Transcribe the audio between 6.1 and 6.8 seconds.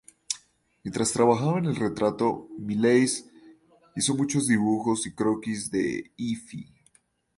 Effie.